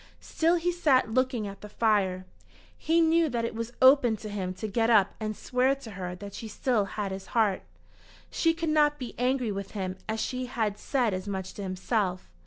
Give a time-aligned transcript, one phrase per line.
[0.19, 2.25] Still he sat looking at the fire.
[2.75, 6.15] He knew that it was open to him to get up and swear to her
[6.15, 7.61] that she still had his heart.
[8.31, 12.31] She could not be angry with him as she had said as much to himself.